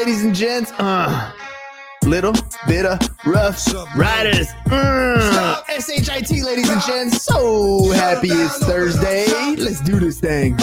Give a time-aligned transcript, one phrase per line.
[0.00, 0.72] ladies and gents.
[0.78, 1.30] Uh,
[2.04, 2.32] little
[2.66, 4.48] bit of rough riders.
[4.70, 7.22] Uh, S-H-I-T, ladies and gents.
[7.22, 9.26] So happy it's Thursday.
[9.56, 10.56] Let's do this thing.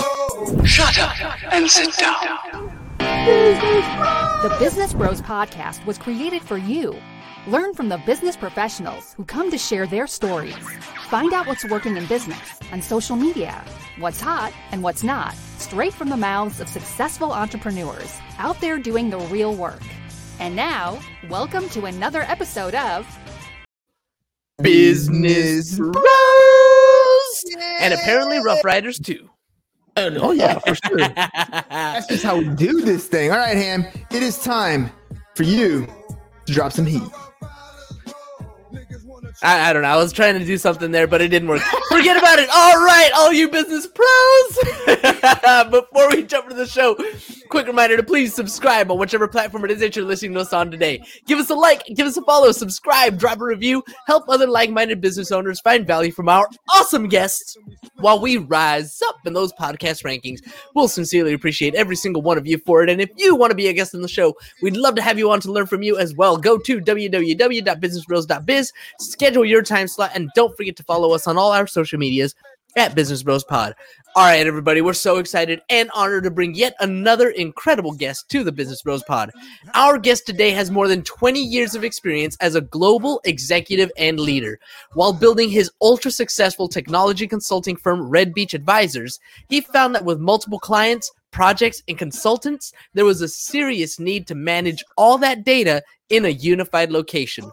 [0.65, 2.97] Shut up and sit down.
[2.97, 6.95] The Business Bros Podcast was created for you.
[7.45, 10.57] Learn from the business professionals who come to share their stories.
[11.09, 13.63] Find out what's working in business and social media,
[13.99, 19.09] what's hot and what's not, straight from the mouths of successful entrepreneurs out there doing
[19.09, 19.81] the real work.
[20.39, 23.07] And now, welcome to another episode of
[24.61, 25.95] Business Bros.
[27.81, 29.29] and apparently Rough Riders too.
[29.95, 30.97] Oh, oh yeah, for sure.
[31.69, 33.31] That's just how we do this thing.
[33.31, 34.91] All right, Ham, it is time
[35.35, 35.87] for you
[36.45, 37.01] to drop some heat.
[39.43, 39.89] I, I don't know.
[39.89, 41.61] I was trying to do something there, but it didn't work.
[41.89, 42.49] Forget about it.
[42.49, 44.57] All right, all you business pros.
[45.71, 46.95] Before we jump into the show,
[47.49, 50.53] quick reminder to please subscribe on whichever platform it is that you're listening to us
[50.53, 51.03] on today.
[51.27, 55.01] Give us a like, give us a follow, subscribe, drop a review, help other like-minded
[55.01, 57.57] business owners find value from our awesome guests
[57.99, 60.39] while we rise up in those podcast rankings.
[60.73, 62.89] We'll sincerely appreciate every single one of you for it.
[62.89, 65.19] And if you want to be a guest on the show, we'd love to have
[65.19, 66.37] you on to learn from you as well.
[66.37, 68.73] Go to www.businessbros.biz,
[69.27, 72.33] schedule your time slot, and don't forget to follow us on all our social medias
[72.77, 73.75] at Business Bros Pod.
[74.15, 78.45] All right, everybody, we're so excited and honored to bring yet another incredible guest to
[78.45, 79.31] the Business Bros Pod.
[79.73, 84.17] Our guest today has more than 20 years of experience as a global executive and
[84.17, 84.59] leader.
[84.93, 90.21] While building his ultra successful technology consulting firm Red Beach Advisors, he found that with
[90.21, 95.83] multiple clients, projects, and consultants, there was a serious need to manage all that data
[96.09, 97.51] in a unified location.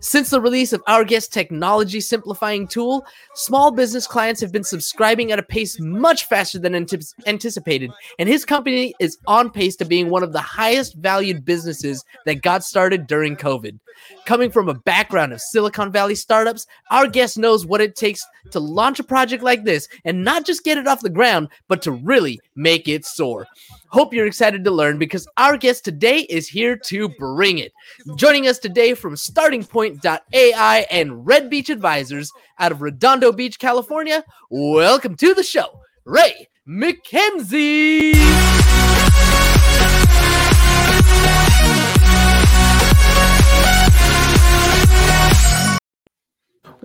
[0.00, 5.32] Since the release of our guest technology simplifying tool, small business clients have been subscribing
[5.32, 9.84] at a pace much faster than antici- anticipated, and his company is on pace to
[9.84, 13.78] being one of the highest valued businesses that got started during COVID.
[14.24, 18.60] Coming from a background of Silicon Valley startups, our guest knows what it takes to
[18.60, 21.92] launch a project like this and not just get it off the ground, but to
[21.92, 23.46] really make it soar.
[23.88, 27.72] Hope you're excited to learn because our guest today is here to bring it.
[28.16, 34.24] Joining us today from Starting Point.ai and Red Beach Advisors out of Redondo Beach, California,
[34.50, 38.65] welcome to the show, Ray McKenzie.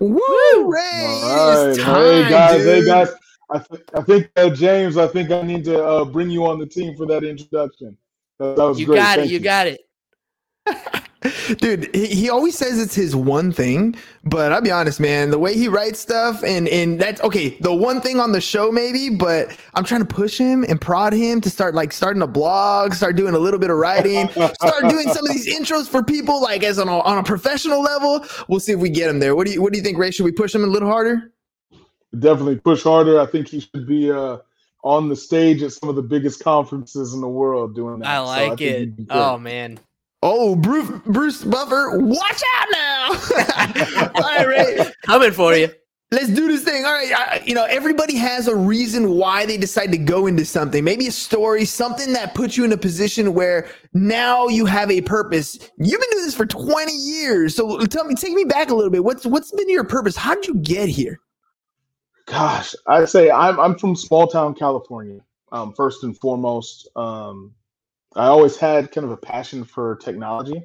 [0.02, 0.72] Woo, Woo!
[0.72, 1.20] Ray!
[1.22, 2.66] All it's right, time, hey guys, dude.
[2.66, 3.08] hey guys.
[3.50, 6.58] I, th- I think uh, James, I think I need to uh, bring you on
[6.58, 7.96] the team for that introduction.
[8.40, 8.96] That, that was You great.
[8.96, 9.80] got it, Thank you got it.
[11.58, 15.30] Dude, he, he always says it's his one thing, but I'll be honest, man.
[15.30, 17.50] The way he writes stuff, and and that's okay.
[17.60, 21.12] The one thing on the show, maybe, but I'm trying to push him and prod
[21.12, 24.88] him to start like starting a blog, start doing a little bit of writing, start
[24.88, 28.24] doing some of these intros for people, like as on a, on a professional level.
[28.48, 29.36] We'll see if we get him there.
[29.36, 30.10] What do you What do you think, Ray?
[30.10, 31.32] Should we push him a little harder?
[32.18, 33.20] Definitely push harder.
[33.20, 34.38] I think he should be uh,
[34.82, 38.08] on the stage at some of the biggest conferences in the world doing that.
[38.08, 38.78] I So like it.
[38.80, 39.18] he'd be great.
[39.18, 39.78] Oh man.
[40.22, 43.08] Oh, Bruce Bruce Buffer, watch out now!
[44.14, 45.68] All right, Coming for you.
[46.12, 46.84] Let's do this thing.
[46.84, 47.10] All right.
[47.10, 50.84] I, you know, everybody has a reason why they decide to go into something.
[50.84, 55.00] Maybe a story, something that puts you in a position where now you have a
[55.00, 55.58] purpose.
[55.78, 57.56] You've been doing this for 20 years.
[57.56, 59.02] So tell me, take me back a little bit.
[59.02, 60.14] What's what's been your purpose?
[60.14, 61.18] How did you get here?
[62.26, 65.20] Gosh, I'd say I'm I'm from small town California.
[65.50, 67.52] Um, first and foremost, um,
[68.16, 70.62] I always had kind of a passion for technology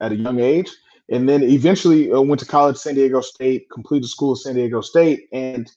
[0.00, 0.70] at a young age,
[1.10, 4.80] and then eventually uh, went to college, San Diego State, completed school at San Diego
[4.80, 5.70] State, and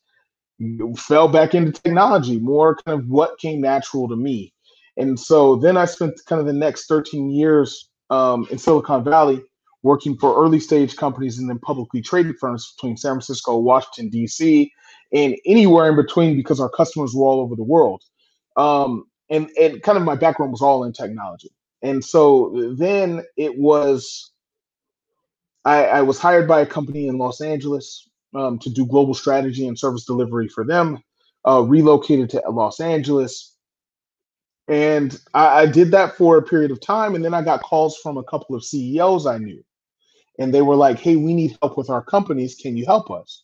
[0.98, 2.40] fell back into technology.
[2.40, 4.54] More kind of what came natural to me,
[4.98, 9.44] and so then I spent kind of the next 13 years um, in Silicon Valley
[9.82, 14.72] working for early stage companies and then publicly traded firms between San Francisco, Washington D.C
[15.14, 18.02] and anywhere in between because our customers were all over the world.
[18.58, 21.52] Um, and, and kind of my background was all in technology.
[21.82, 24.32] And so then it was,
[25.66, 29.68] I, I was hired by a company in Los Angeles um, to do global strategy
[29.68, 31.00] and service delivery for them,
[31.48, 33.56] uh, relocated to Los Angeles.
[34.68, 37.16] And I, I did that for a period of time.
[37.16, 39.64] And then I got calls from a couple of CEOs I knew.
[40.40, 42.56] And they were like, hey, we need help with our companies.
[42.56, 43.43] Can you help us?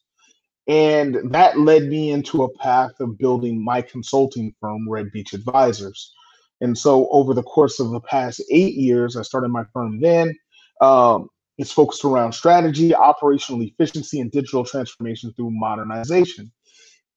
[0.69, 6.13] And that led me into a path of building my consulting firm, Red Beach Advisors.
[6.61, 10.35] And so over the course of the past eight years, I started my firm then.
[10.79, 16.51] Um, it's focused around strategy, operational efficiency, and digital transformation through modernization.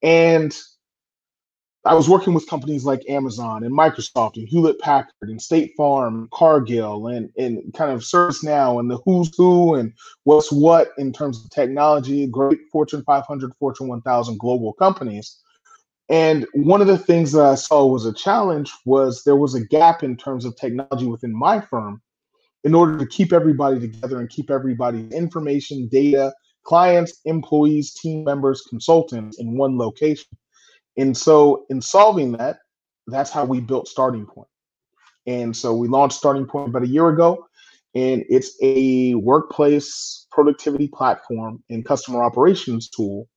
[0.02, 0.56] And
[1.84, 6.29] I was working with companies like Amazon and Microsoft and Hewlett Packard and State Farm,
[6.32, 9.93] Cargill, and, and kind of ServiceNow and the who's who and
[10.23, 15.40] what's what in terms of technology, great Fortune 500, Fortune 1000 global companies.
[16.08, 19.67] And one of the things that I saw was a challenge was there was a
[19.67, 22.00] gap in terms of technology within my firm
[22.62, 26.32] in order to keep everybody together and keep everybody's information, data,
[26.62, 30.26] clients, employees, team members, consultants in one location.
[30.96, 32.58] And so, in solving that,
[33.06, 34.48] that's how we built Starting Point.
[35.26, 37.46] And so, we launched Starting Point about a year ago,
[37.94, 43.28] and it's a workplace productivity platform and customer operations tool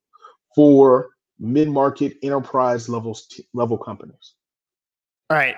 [0.56, 1.10] for
[1.40, 4.36] mid-market enterprise levels level companies.
[5.30, 5.56] All right,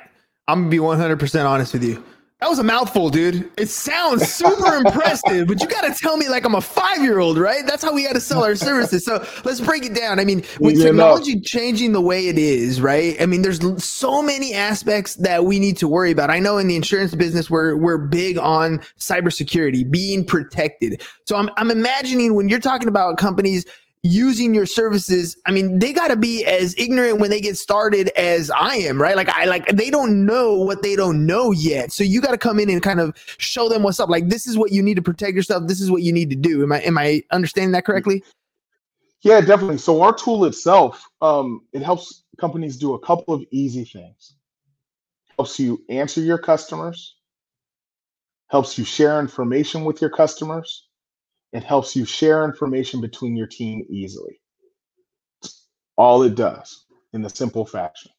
[0.48, 2.04] I'm gonna be 100% honest with you.
[2.40, 3.50] That was a mouthful, dude.
[3.58, 7.18] It sounds super impressive, but you got to tell me like I'm a five year
[7.18, 7.66] old, right?
[7.66, 9.04] That's how we got to sell our services.
[9.04, 10.20] So let's break it down.
[10.20, 13.20] I mean, with technology changing the way it is, right?
[13.20, 16.30] I mean, there's so many aspects that we need to worry about.
[16.30, 21.02] I know in the insurance business, we're we're big on cybersecurity, being protected.
[21.26, 23.66] So I'm I'm imagining when you're talking about companies
[24.04, 28.10] using your services i mean they got to be as ignorant when they get started
[28.10, 29.16] as i am right?
[29.16, 31.92] Like i like they don't know what they don't know yet.
[31.92, 34.10] So you got to come in and kind of show them what's up.
[34.10, 35.68] Like this is what you need to protect yourself.
[35.68, 36.64] This is what you need to do.
[36.64, 38.24] Am i am i understanding that correctly?
[39.22, 39.78] Yeah definitely.
[39.78, 44.36] So our tool itself um it helps companies do a couple of easy things.
[45.38, 47.16] Helps you answer your customers.
[48.50, 50.87] Helps you share information with your customers
[51.54, 54.40] it helps you share information between your team easily.
[55.96, 58.12] All it does in the simple fashion.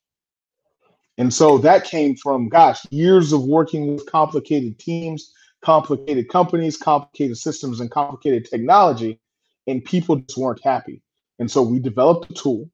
[1.19, 5.33] And so that came from, gosh, years of working with complicated teams,
[5.63, 9.21] complicated companies, complicated systems, and complicated technology,
[9.67, 11.03] and people just weren't happy.
[11.39, 12.71] And so we developed a tool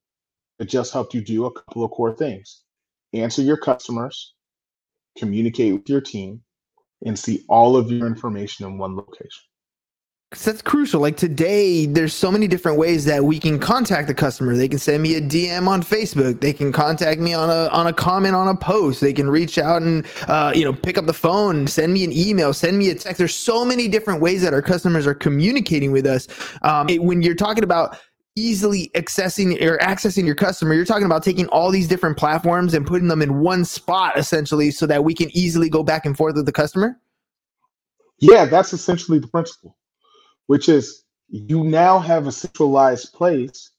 [0.59, 2.63] that just helped you do a couple of core things
[3.13, 4.35] answer your customers,
[5.17, 6.43] communicate with your team,
[7.07, 9.43] and see all of your information in one location
[10.43, 11.01] that's crucial.
[11.01, 14.57] Like today, there's so many different ways that we can contact the customer.
[14.57, 16.41] They can send me a DM on Facebook.
[16.41, 19.01] They can contact me on a on a comment on a post.
[19.01, 22.13] They can reach out and uh, you know pick up the phone, send me an
[22.13, 23.19] email, send me a text.
[23.19, 26.27] There's so many different ways that our customers are communicating with us.
[26.63, 27.99] Um, it, when you're talking about
[28.35, 32.87] easily accessing or accessing your customer, you're talking about taking all these different platforms and
[32.87, 36.35] putting them in one spot essentially, so that we can easily go back and forth
[36.35, 36.99] with the customer.
[38.19, 39.77] Yeah, that's essentially the principle
[40.47, 43.71] which is you now have a centralized place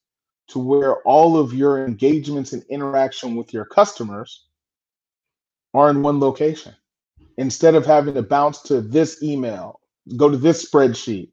[0.48, 4.48] to where all of your engagements and interaction with your customers
[5.74, 6.76] are in one location.
[7.38, 9.80] Instead of having to bounce to this email
[10.18, 11.30] go to this spreadsheet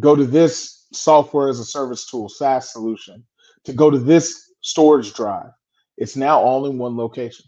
[0.00, 3.24] go to this software as a service tool saas solution
[3.64, 5.50] to go to this storage drive
[5.96, 7.46] it's now all in one location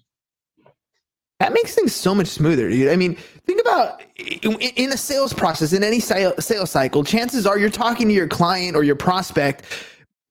[1.41, 2.91] that makes things so much smoother, dude.
[2.91, 3.17] I mean,
[3.47, 8.15] think about in a sales process, in any sales cycle, chances are you're talking to
[8.15, 9.65] your client or your prospect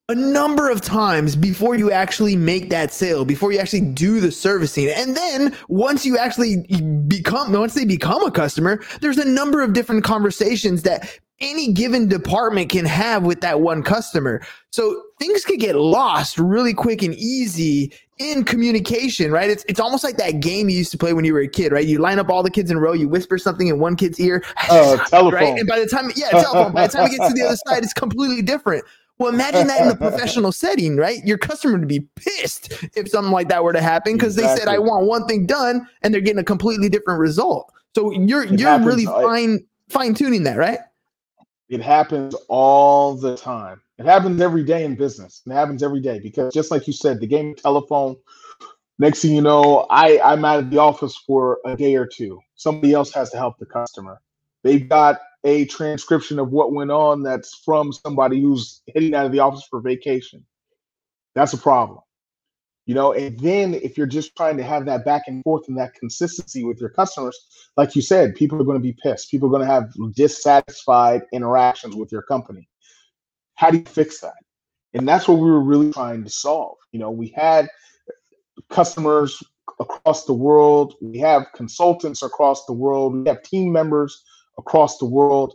[0.09, 4.31] a number of times before you actually make that sale, before you actually do the
[4.31, 4.89] servicing.
[4.89, 6.65] And then once you actually
[7.07, 12.09] become, once they become a customer, there's a number of different conversations that any given
[12.09, 14.41] department can have with that one customer.
[14.71, 19.49] So things could get lost really quick and easy in communication, right?
[19.49, 21.71] It's it's almost like that game you used to play when you were a kid,
[21.71, 21.85] right?
[21.85, 24.19] You line up all the kids in a row, you whisper something in one kid's
[24.19, 25.33] ear, uh, telephone.
[25.33, 25.59] right?
[25.59, 26.73] And by the time, yeah, telephone.
[26.73, 28.83] by the time it gets to the other side, it's completely different.
[29.19, 31.19] Well, imagine that in the professional setting, right?
[31.23, 34.55] Your customer would be pissed if something like that were to happen because exactly.
[34.55, 37.71] they said, "I want one thing done," and they're getting a completely different result.
[37.95, 40.79] So you're it you're happens, really fine fine tuning that, right?
[41.73, 43.81] It happens all the time.
[43.97, 45.41] It happens every day in business.
[45.47, 48.15] It happens every day because just like you said, the game telephone.
[48.99, 52.39] Next thing you know, I I'm out of the office for a day or two.
[52.53, 54.21] Somebody else has to help the customer.
[54.61, 59.31] They've got a transcription of what went on that's from somebody who's heading out of
[59.31, 60.45] the office for vacation.
[61.33, 62.01] That's a problem.
[62.85, 65.77] You know, and then if you're just trying to have that back and forth and
[65.77, 67.37] that consistency with your customers,
[67.77, 69.31] like you said, people are going to be pissed.
[69.31, 72.67] People are going to have dissatisfied interactions with your company.
[73.55, 74.33] How do you fix that?
[74.93, 76.77] And that's what we were really trying to solve.
[76.91, 77.69] You know, we had
[78.69, 79.41] customers
[79.79, 84.23] across the world, we have consultants across the world, we have team members
[84.57, 85.53] across the world.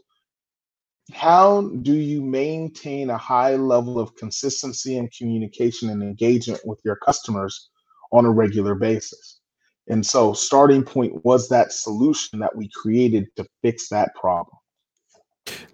[1.12, 6.96] How do you maintain a high level of consistency and communication and engagement with your
[6.96, 7.70] customers
[8.12, 9.40] on a regular basis?
[9.88, 14.54] And so, starting point was that solution that we created to fix that problem.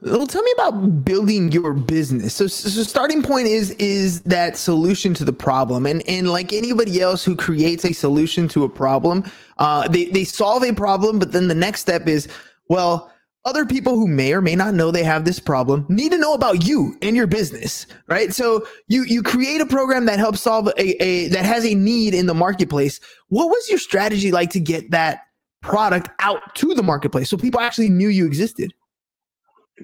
[0.03, 2.35] Well, tell me about building your business.
[2.35, 7.01] So, so starting point is is that solution to the problem, and and like anybody
[7.01, 9.25] else who creates a solution to a problem,
[9.59, 12.29] uh, they they solve a problem, but then the next step is,
[12.69, 13.11] well,
[13.45, 16.33] other people who may or may not know they have this problem need to know
[16.33, 18.33] about you and your business, right?
[18.33, 22.15] So you you create a program that helps solve a, a that has a need
[22.15, 23.01] in the marketplace.
[23.29, 25.21] What was your strategy like to get that
[25.61, 28.73] product out to the marketplace so people actually knew you existed?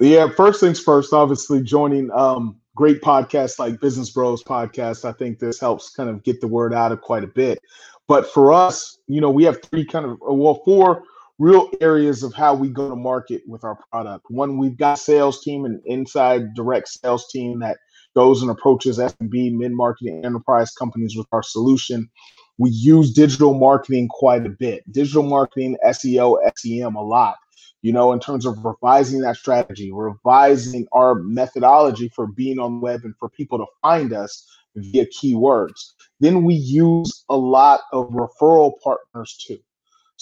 [0.00, 5.04] Yeah, first things first, obviously joining um, great podcasts like Business Bros podcast.
[5.04, 7.58] I think this helps kind of get the word out of quite a bit.
[8.06, 11.02] But for us, you know, we have three kind of well, four
[11.40, 14.26] real areas of how we go to market with our product.
[14.28, 17.78] One, we've got sales team and inside direct sales team that
[18.14, 22.10] goes and approaches SMB, mid-market, and enterprise companies with our solution.
[22.58, 24.84] We use digital marketing quite a bit.
[24.92, 27.36] Digital marketing, SEO, SEM a lot
[27.82, 33.00] you know, in terms of revising that strategy, revising our methodology for being on web
[33.04, 35.92] and for people to find us via keywords.
[36.20, 39.58] Then we use a lot of referral partners too.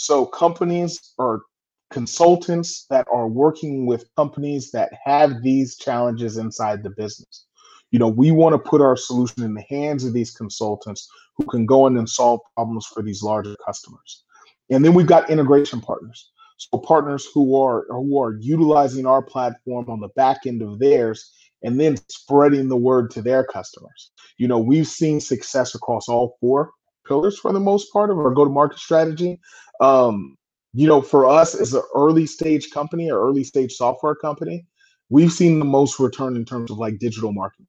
[0.00, 1.42] So companies or
[1.90, 7.46] consultants that are working with companies that have these challenges inside the business.
[7.90, 11.46] You know, we want to put our solution in the hands of these consultants who
[11.46, 14.22] can go in and solve problems for these larger customers.
[14.70, 16.30] And then we've got integration partners.
[16.58, 21.32] So partners who are who are utilizing our platform on the back end of theirs
[21.64, 24.12] and then spreading the word to their customers.
[24.36, 26.70] You know, we've seen success across all four
[27.08, 29.40] pillars for the most part of our go-to-market strategy.
[29.80, 30.36] Um,
[30.74, 34.66] you know, for us as an early stage company or early stage software company,
[35.08, 37.66] we've seen the most return in terms of like digital marketing.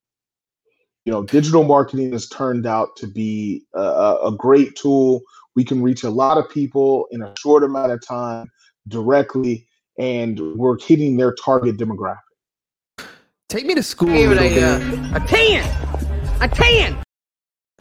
[1.06, 5.22] You know, digital marketing has turned out to be a, a great tool.
[5.56, 8.48] We can reach a lot of people in a short amount of time
[8.88, 9.68] directly
[9.98, 12.18] and we're hitting their target demographic.
[13.50, 14.64] Take me to school a little bit.
[14.64, 17.04] Uh, a 10!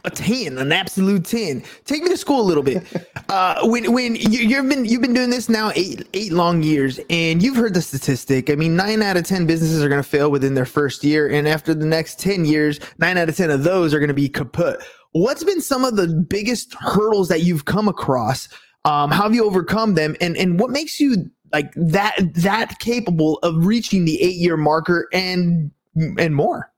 [0.05, 0.57] A 10!
[0.57, 1.63] An absolute ten.
[1.85, 2.83] Take me to school a little bit.
[3.29, 6.99] Uh, when when you, have been you've been doing this now eight eight long years,
[7.11, 8.49] and you've heard the statistic.
[8.49, 11.27] I mean, nine out of ten businesses are going to fail within their first year,
[11.29, 14.15] and after the next ten years, nine out of ten of those are going to
[14.15, 14.81] be kaput.
[15.11, 18.49] What's been some of the biggest hurdles that you've come across
[18.85, 20.15] um, how have you overcome them?
[20.21, 25.07] And and what makes you like that that capable of reaching the eight year marker
[25.11, 25.71] and
[26.17, 26.71] and more?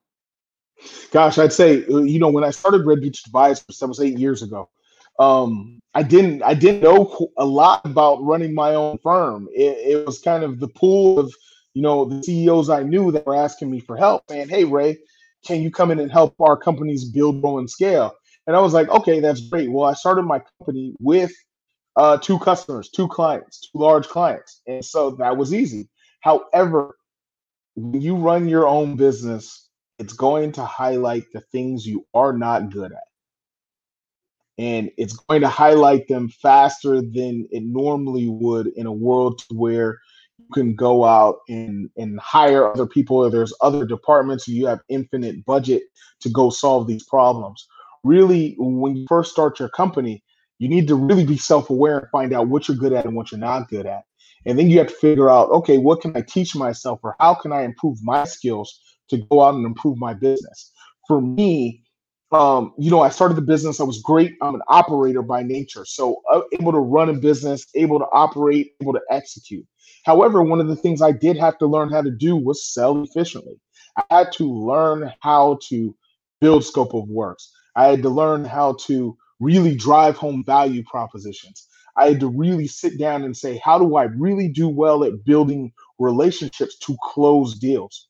[1.11, 4.17] Gosh, I'd say uh, you know when I started Red Beach Advisors seven was eight
[4.17, 4.69] years ago.
[5.19, 9.47] Um, I didn't I didn't know a lot about running my own firm.
[9.53, 11.33] It, it was kind of the pool of
[11.73, 14.97] you know the CEOs I knew that were asking me for help, saying, "Hey Ray,
[15.45, 18.13] can you come in and help our companies build, grow, and scale?"
[18.47, 21.31] And I was like, "Okay, that's great." Well, I started my company with
[21.95, 24.61] uh, two customers, two clients, two large clients.
[24.67, 25.89] And so that was easy.
[26.21, 26.95] However,
[27.75, 29.69] when you run your own business,
[30.01, 33.03] it's going to highlight the things you are not good at.
[34.57, 39.99] And it's going to highlight them faster than it normally would in a world where
[40.39, 44.79] you can go out and, and hire other people or there's other departments you have
[44.89, 45.83] infinite budget
[46.21, 47.67] to go solve these problems.
[48.03, 50.23] Really, when you first start your company,
[50.57, 53.31] you need to really be self-aware and find out what you're good at and what
[53.31, 54.01] you're not good at
[54.45, 57.33] and then you have to figure out okay what can i teach myself or how
[57.33, 58.79] can i improve my skills
[59.11, 60.71] to go out and improve my business.
[61.07, 61.83] For me
[62.33, 65.85] um, you know i started the business i was great i'm an operator by nature.
[65.85, 69.65] So uh, able to run a business able to operate able to execute.
[70.05, 73.03] However one of the things i did have to learn how to do was sell
[73.03, 73.59] efficiently.
[73.97, 75.95] I had to learn how to
[76.39, 77.51] build scope of works.
[77.75, 81.67] I had to learn how to really drive home value propositions.
[81.97, 85.25] I had to really sit down and say, how do I really do well at
[85.25, 88.07] building relationships to close deals?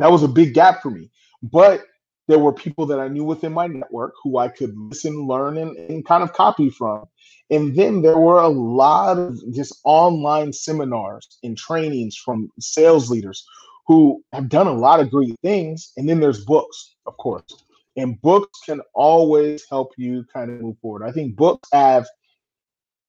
[0.00, 1.10] That was a big gap for me.
[1.42, 1.84] But
[2.28, 5.76] there were people that I knew within my network who I could listen, learn, and,
[5.76, 7.06] and kind of copy from.
[7.50, 13.44] And then there were a lot of just online seminars and trainings from sales leaders
[13.86, 15.92] who have done a lot of great things.
[15.96, 17.64] And then there's books, of course
[17.96, 21.06] and books can always help you kind of move forward.
[21.06, 22.06] I think books have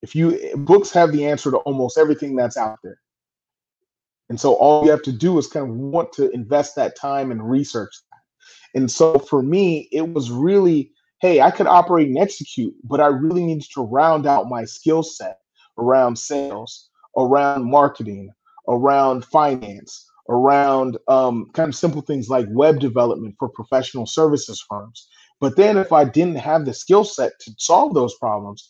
[0.02, 3.00] if you books have the answer to almost everything that's out there.
[4.32, 7.32] And so all you have to do is kind of want to invest that time
[7.32, 8.80] and research that.
[8.80, 13.08] And so for me, it was really, hey, I could operate and execute, but I
[13.08, 15.40] really needed to round out my skill set
[15.78, 18.30] around sales, around marketing,
[18.70, 25.10] around finance, around um, kind of simple things like web development for professional services firms.
[25.42, 28.70] But then if I didn't have the skill set to solve those problems,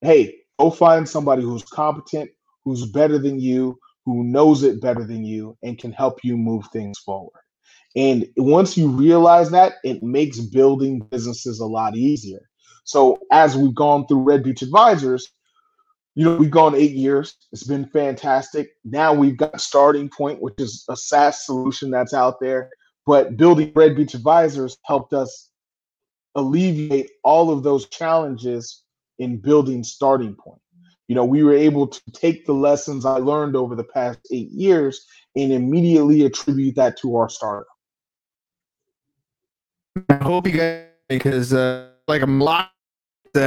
[0.00, 2.30] hey, go find somebody who's competent,
[2.64, 6.64] who's better than you, who knows it better than you and can help you move
[6.72, 7.40] things forward.
[7.96, 12.40] And once you realize that, it makes building businesses a lot easier.
[12.84, 15.28] So as we've gone through Red Beach Advisors,
[16.14, 17.36] you know, we've gone eight years.
[17.52, 18.70] It's been fantastic.
[18.84, 22.70] Now we've got Starting Point, which is a SaaS solution that's out there.
[23.06, 25.50] But building Red Beach Advisors helped us
[26.36, 28.82] alleviate all of those challenges
[29.18, 30.60] in building Starting Point.
[31.08, 34.50] You know, we were able to take the lessons I learned over the past eight
[34.50, 37.66] years and immediately attribute that to our startup.
[40.10, 42.72] I hope you guys because uh, like I'm locked.
[43.34, 43.38] Uh,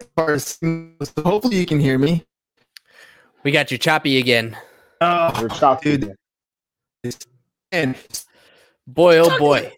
[0.00, 2.24] as far as so hopefully you can hear me.
[3.42, 4.56] We got you choppy again.
[5.00, 5.96] Oh, We're choppy.
[5.96, 6.16] dude.
[7.72, 7.96] And
[8.92, 9.72] Boy, oh boy.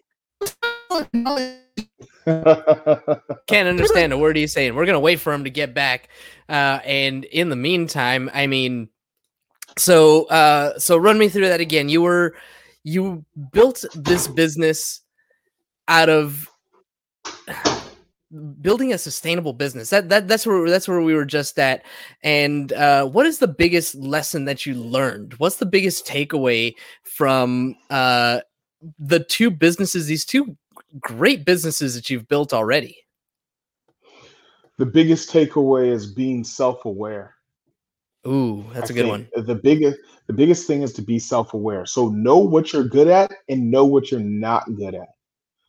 [2.25, 4.75] Can't understand a word he's saying.
[4.75, 6.09] We're gonna wait for him to get back.
[6.49, 8.89] Uh, and in the meantime, I mean,
[9.77, 11.89] so uh, so run me through that again.
[11.89, 12.35] You were
[12.83, 15.01] you built this business
[15.87, 16.49] out of
[18.61, 19.89] building a sustainable business.
[19.89, 21.83] That that that's where that's where we were just at.
[22.23, 25.35] And uh, what is the biggest lesson that you learned?
[25.37, 28.41] What's the biggest takeaway from uh,
[28.99, 30.07] the two businesses?
[30.07, 30.57] These two
[30.99, 32.97] great businesses that you've built already.
[34.77, 37.35] the biggest takeaway is being self-aware.
[38.25, 39.27] Ooh, that's I a good one.
[39.35, 41.85] The biggest the biggest thing is to be self-aware.
[41.85, 45.09] So know what you're good at and know what you're not good at.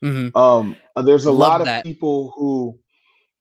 [0.01, 1.85] hmm Um, there's a Love lot of that.
[1.85, 2.79] people who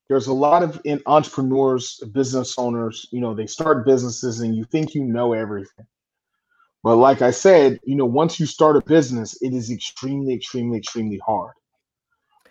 [0.10, 4.64] there's a lot of in entrepreneurs, business owners, you know, they start businesses and you
[4.66, 5.86] think you know everything.
[6.84, 10.78] But like I said, you know, once you start a business, it is extremely, extremely,
[10.78, 11.54] extremely hard.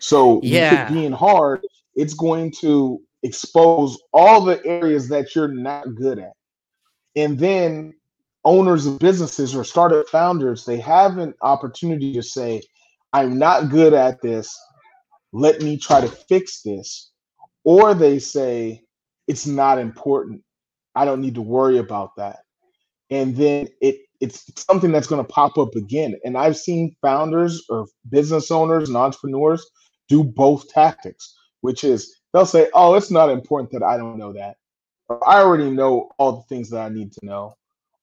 [0.02, 0.88] So Yeah.
[0.92, 6.32] being hard, it's going to expose all the areas that you're not good at.
[7.14, 7.94] And then
[8.44, 12.61] owners of businesses or startup founders, they have an opportunity to say,
[13.12, 14.59] I'm not good at this.
[15.32, 17.12] Let me try to fix this.
[17.64, 18.82] Or they say,
[19.28, 20.42] it's not important.
[20.97, 22.40] I don't need to worry about that.
[23.11, 26.15] And then it it's something that's going to pop up again.
[26.25, 29.69] And I've seen founders or business owners and entrepreneurs
[30.13, 34.33] do both tactics, which is they'll say, Oh, it's not important that I don't know
[34.35, 34.57] that.
[35.09, 37.55] Or I already know all the things that I need to know.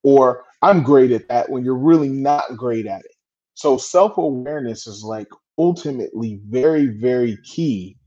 [0.02, 3.16] Or I'm great at that when you're really not great at it.
[3.54, 7.98] So self awareness is like ultimately very, very key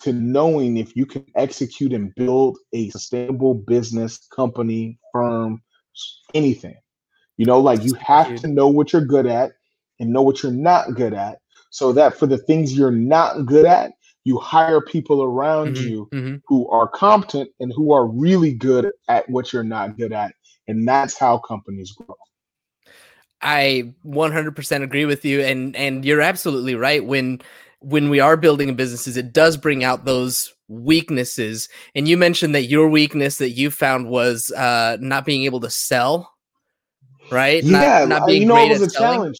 [0.00, 5.62] to knowing if you can execute and build a sustainable business, company, firm,
[6.34, 6.76] anything.
[7.36, 9.52] You know, like you have to know what you're good at
[10.00, 11.38] and know what you're not good at
[11.74, 16.08] so that for the things you're not good at, you hire people around Mhm, you
[16.14, 16.40] mhm.
[16.46, 20.32] who are competent and who are really good at what you're not good at.
[20.68, 22.14] And that's how companies grow.
[23.42, 27.40] I 100% agree with you and and you're absolutely right when
[27.80, 32.62] when we are building businesses it does bring out those weaknesses and you mentioned that
[32.70, 36.32] your weakness that you found was uh not being able to sell
[37.30, 39.36] right Not- yeah, not, I- being you know, great it was at a selling challenge.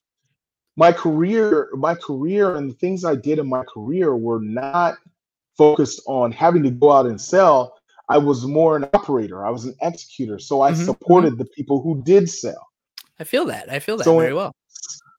[0.77, 4.97] My career, my career, and the things I did in my career were not
[5.57, 7.79] focused on having to go out and sell.
[8.09, 9.47] I was more an operator.
[9.47, 12.67] I was an executor, so I Mhm, supported the people who did sell.
[13.21, 14.53] I feel that I feel that So very it- well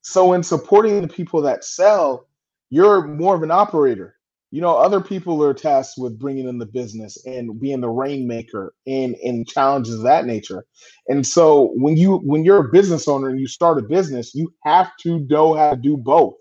[0.02, 2.28] So in supporting the people that sell,
[2.70, 4.15] you're more of an operator.
[4.56, 8.74] You know, other people are tasked with bringing in the business and being the rainmaker
[8.88, 10.66] and and challenges of that nature.
[11.10, 14.54] And so when you when you're a business owner and you start a business, you
[14.64, 16.36] have to know how to do both.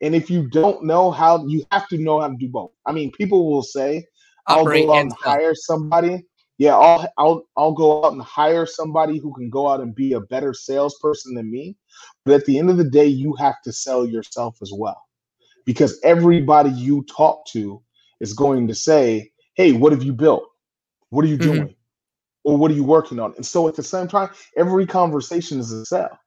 [0.00, 2.72] And if you don't know how, you have to know how to do both.
[2.86, 4.04] I mean, people will say,
[4.48, 6.26] "I'll go out and and hire somebody."
[6.58, 10.14] Yeah, I'll I'll I'll go out and hire somebody who can go out and be
[10.14, 11.76] a better salesperson than me.
[12.24, 15.07] But at the end of the day, you have to sell yourself as well.
[15.68, 17.82] Because everybody you talk to
[18.20, 20.44] is going to say, Hey, what have you built?
[21.10, 21.42] What are you Mhm.
[21.42, 21.76] doing?
[22.44, 23.34] Or what are you working on?
[23.36, 26.18] And so at the same time, every conversation is a sell.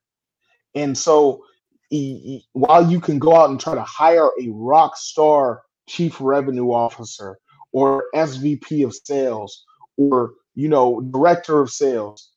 [0.75, 1.43] And so
[1.91, 6.21] e- e- while you can go out and try to hire a rock star chief
[6.21, 7.37] revenue officer
[7.73, 9.65] or SVP of sales
[9.97, 12.31] or you know director of sales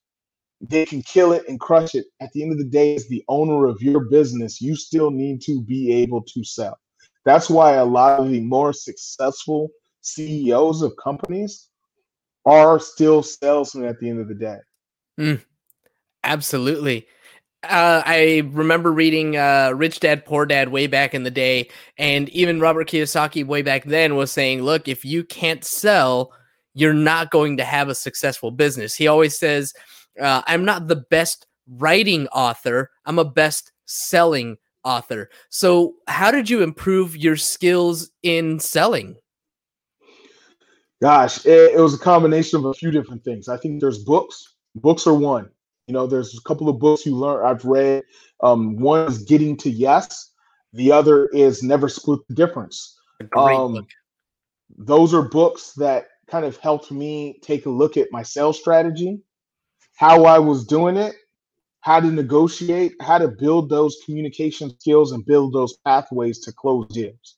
[0.62, 2.06] they can kill it and crush it.
[2.20, 5.42] At the end of the day, as the owner of your business, you still need
[5.42, 6.78] to be able to sell.
[7.24, 9.70] That's why a lot of the more successful
[10.02, 11.68] CEOs of companies
[12.44, 14.58] are still salesmen at the end of the day.
[16.22, 17.06] Absolutely.
[17.62, 22.28] Uh, I remember reading uh, Rich Dad Poor Dad way back in the day, and
[22.28, 26.30] even Robert Kiyosaki way back then was saying, "Look, if you can't sell,
[26.74, 29.72] you're not going to have a successful business." He always says,
[30.20, 35.30] uh, "I'm not the best writing author, I'm a best selling author.
[35.50, 39.16] So, how did you improve your skills in selling?
[41.02, 43.48] Gosh, it, it was a combination of a few different things.
[43.48, 44.54] I think there's books.
[44.76, 45.50] Books are one.
[45.86, 47.44] You know, there's a couple of books you learn.
[47.44, 48.02] I've read.
[48.42, 50.30] Um, one is Getting to Yes.
[50.72, 52.98] The other is Never Split the Difference.
[53.30, 53.86] Great Um, book.
[54.76, 59.20] those are books that kind of helped me take a look at my sales strategy,
[59.96, 61.14] how I was doing it,
[61.84, 66.86] how to negotiate, how to build those communication skills and build those pathways to close
[66.88, 67.36] deals.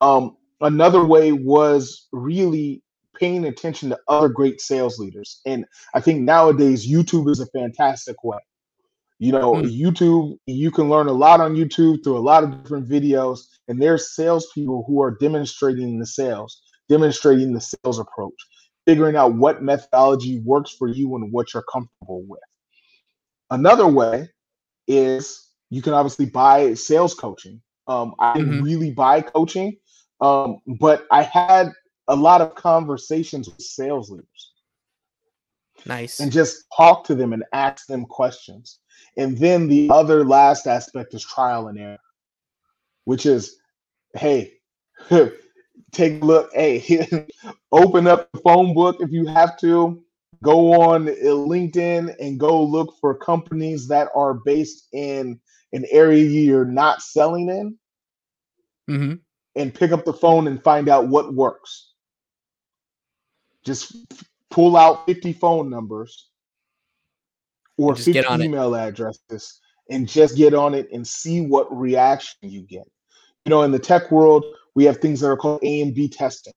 [0.00, 2.82] Um, another way was really
[3.14, 5.42] paying attention to other great sales leaders.
[5.44, 8.38] And I think nowadays YouTube is a fantastic way.
[9.18, 9.78] You know, Mm.
[9.78, 13.80] YouTube, you can learn a lot on YouTube through a lot of different videos, and
[13.80, 18.40] there's salespeople who are demonstrating the sales, demonstrating the sales approach,
[18.86, 22.40] figuring out what methodology works for you and what you're comfortable with.
[23.52, 24.30] Another way
[24.88, 27.60] is you can obviously buy sales coaching.
[27.86, 28.64] Um, I didn't Mhm.
[28.64, 29.76] really buy coaching,
[30.22, 31.70] um, but I had
[32.08, 34.52] a lot of conversations with sales leaders
[35.84, 36.18] Nice.
[36.18, 38.78] and just talk to them and ask them questions.
[39.18, 41.98] And then the other last aspect is trial and error,
[43.04, 43.58] which is,
[44.14, 44.54] hey,
[45.92, 47.26] take a look, hey,
[47.72, 50.02] open up the phone book if you have to.
[50.42, 55.40] Go on LinkedIn and go look for companies that are based in
[55.72, 57.78] an area you're not selling in
[58.88, 59.14] hmm
[59.54, 61.92] and pick up the phone and find out what works.
[63.64, 63.94] Just
[64.50, 66.28] pull out 50 phone numbers
[67.76, 68.44] or just get 50 on it.
[68.46, 72.90] email addresses and just get on it and see what reaction you get.
[73.44, 76.08] You know, in the tech world, we have things that are called A and B
[76.08, 76.54] testing.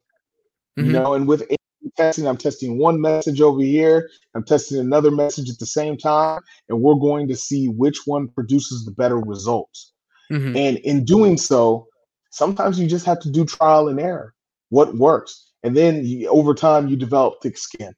[0.79, 0.85] Mhm.
[0.85, 1.57] You know, and with A
[1.95, 6.41] testing, I'm testing one message over here, I'm testing another message at the same time,
[6.69, 9.93] and we're going to see which one produces the better results.
[10.31, 10.55] Mhm.
[10.55, 11.87] And in doing so,
[12.31, 14.33] sometimes you just have to do trial and error.
[14.69, 15.51] What works?
[15.63, 17.93] And then you, over time, you develop thick skin,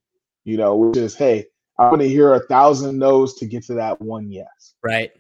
[0.46, 1.46] you know, which is, hey,
[1.80, 4.76] I'm going to hear a thousand no's to get to that one yes.
[4.84, 5.12] Right.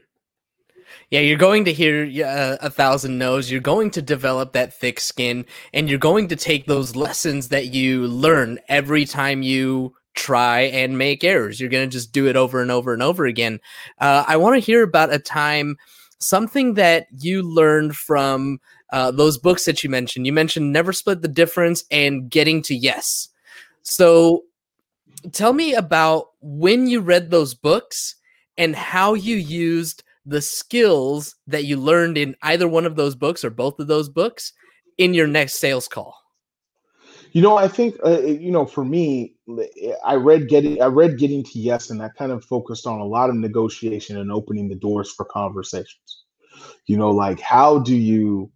[1.09, 3.51] Yeah, you're going to hear uh, a thousand no's.
[3.51, 7.73] You're going to develop that thick skin, and you're going to take those lessons that
[7.73, 11.59] you learn every time you try and make errors.
[11.59, 13.59] You're going to just do it over and over and over again.
[13.99, 15.77] Uh, I want to hear about a time,
[16.19, 18.59] something that you learned from
[18.91, 20.25] uh, those books that you mentioned.
[20.25, 23.29] You mentioned Never Split the Difference and Getting to Yes.
[23.83, 24.43] So
[25.31, 28.15] tell me about when you read those books
[28.57, 33.45] and how you used the skills that you learned in either one of those books
[33.45, 34.51] or both of those books
[34.97, 36.15] in your next sales call.
[37.31, 39.35] You know, I think uh, you know, for me,
[40.05, 43.05] I read getting, I read getting to yes, and that kind of focused on a
[43.05, 46.23] lot of negotiation and opening the doors for conversations.
[46.87, 48.51] You know, like how do you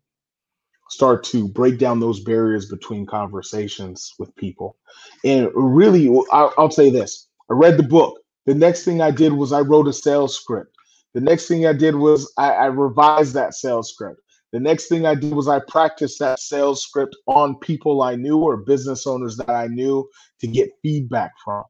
[0.90, 4.78] start to break down those barriers between conversations with people?
[5.24, 8.20] And really, I'll, I'll say this: I read the book.
[8.46, 10.76] The next thing I did was I wrote a sales script.
[11.14, 14.22] The next thing I did was I, I revised that sales script.
[14.54, 18.38] The next thing I did was I practiced that sales script on people I knew
[18.40, 20.08] or business owners that I knew
[20.40, 21.64] to get feedback from.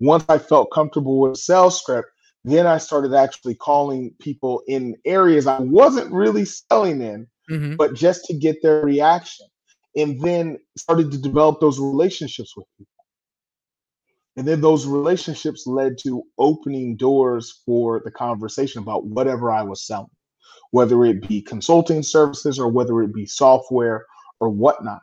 [0.00, 2.08] Once I felt comfortable with sales script,
[2.44, 7.76] then I started actually calling people in areas I wasn't really selling in, Mm-hmm.
[7.76, 9.46] but just to get their reaction.
[9.96, 12.95] And then started to develop those relationships with people.
[14.36, 19.86] And then those relationships led to opening doors for the conversation about whatever I was
[19.86, 20.10] selling,
[20.72, 24.04] whether it be consulting services or whether it be software
[24.40, 25.00] or whatnot.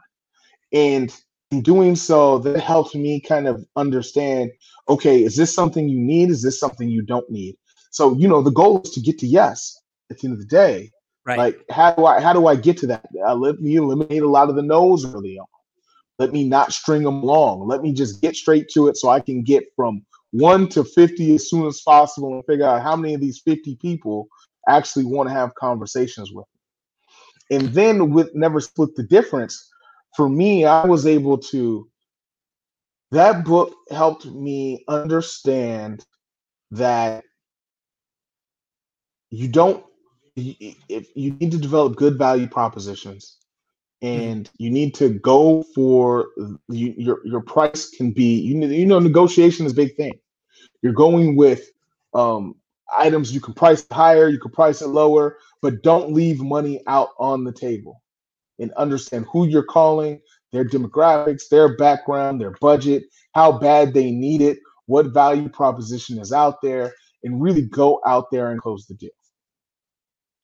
[0.71, 1.13] And
[1.49, 4.51] in doing so, that helped me kind of understand
[4.89, 6.29] okay, is this something you need?
[6.29, 7.55] Is this something you don't need?
[7.91, 9.79] So, you know, the goal is to get to yes
[10.11, 10.91] at the end of the day.
[11.25, 11.37] Right.
[11.37, 13.05] Like, how do I how do I get to that?
[13.25, 15.47] Uh, let me eliminate a lot of the no's early on.
[16.19, 17.67] Let me not string them along.
[17.67, 21.35] Let me just get straight to it so I can get from one to 50
[21.35, 24.27] as soon as possible and figure out how many of these 50 people
[24.67, 26.45] actually want to have conversations with
[27.49, 27.57] me.
[27.57, 29.69] And then with Never Split the Difference,
[30.15, 31.89] for me, I was able to,
[33.11, 36.05] that book helped me understand
[36.71, 37.23] that
[39.29, 39.83] you don't,
[40.35, 43.37] if you need to develop good value propositions
[44.03, 46.29] and you need to go for
[46.69, 50.13] you, your your price can be you know, you know negotiation is a big thing
[50.83, 51.71] you're going with
[52.13, 52.55] um
[52.97, 57.09] items you can price higher you can price it lower but don't leave money out
[57.19, 58.01] on the table
[58.59, 64.41] and understand who you're calling their demographics their background their budget how bad they need
[64.41, 68.95] it what value proposition is out there and really go out there and close the
[68.95, 69.09] deal.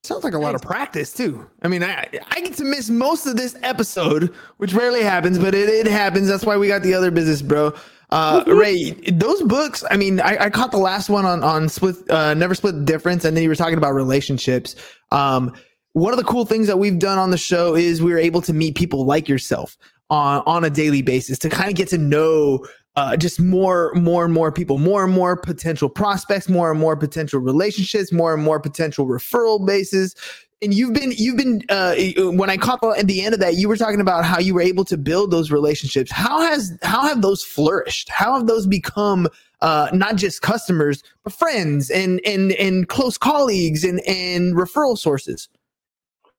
[0.03, 1.49] Sounds like a lot of practice too.
[1.61, 5.53] I mean, I I get to miss most of this episode, which rarely happens, but
[5.53, 6.27] it, it happens.
[6.27, 7.73] That's why we got the other business, bro.
[8.11, 9.83] Uh, Ray, those books.
[9.91, 12.85] I mean, I, I caught the last one on on split, uh, never split the
[12.85, 14.75] difference, and then you were talking about relationships.
[15.11, 15.53] Um,
[15.93, 18.41] one of the cool things that we've done on the show is we were able
[18.43, 19.77] to meet people like yourself
[20.09, 24.25] on on a daily basis to kind of get to know uh, just more, more
[24.25, 28.43] and more people, more and more potential prospects, more and more potential relationships, more and
[28.43, 30.15] more potential referral bases.
[30.61, 31.61] And you've been, you've been.
[31.69, 31.95] Uh,
[32.33, 34.61] when I caught at the end of that, you were talking about how you were
[34.61, 36.11] able to build those relationships.
[36.11, 38.09] How has, how have those flourished?
[38.09, 39.29] How have those become
[39.61, 45.47] uh, not just customers, but friends and and and close colleagues and and referral sources?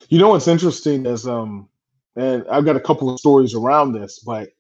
[0.09, 1.69] You know what's interesting is, um,
[2.17, 4.51] and I've got a couple of stories around this, but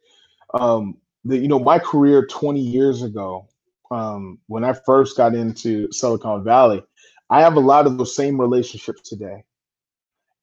[0.54, 3.46] um, the you know my career 20 years ago
[3.90, 6.82] um, when i first got into silicon valley
[7.30, 9.44] i have a lot of those same relationships today.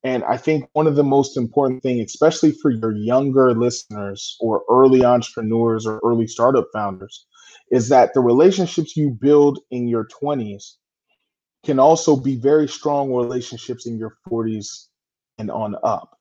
[0.03, 4.63] And i think one of the most important thing especially for your younger listeners or
[4.69, 7.25] early entrepreneurs or early startup founders
[7.71, 10.75] is that the relationships you build in your 20s
[11.63, 14.87] can also be very strong relationships in your 40s
[15.37, 16.17] and on up.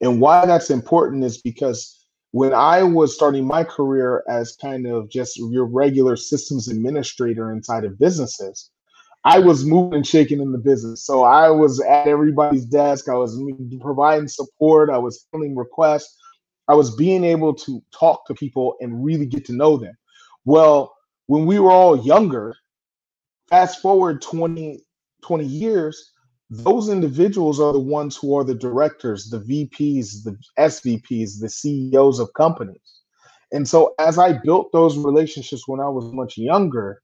[0.00, 1.99] And why that's important is because
[2.32, 7.84] when I was starting my career as kind of just your regular systems administrator inside
[7.84, 8.70] of businesses,
[9.24, 11.04] I was moving and shaking in the business.
[11.04, 13.08] So I was at everybody's desk.
[13.08, 13.38] I was
[13.80, 14.90] providing support.
[14.90, 16.16] I was filling requests.
[16.68, 19.94] I was being able to talk to people and really get to know them.
[20.44, 20.94] Well,
[21.26, 22.54] when we were all younger,
[23.48, 24.80] fast forward 20,
[25.22, 26.12] 20 years,
[26.50, 32.18] those individuals are the ones who are the directors, the VPs, the SVPs, the CEOs
[32.18, 32.80] of companies.
[33.52, 37.02] And so as I built those relationships when I was much younger,